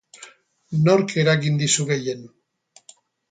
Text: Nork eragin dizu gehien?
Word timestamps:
Nork 0.87 1.13
eragin 1.25 1.61
dizu 1.63 1.87
gehien? 1.91 2.25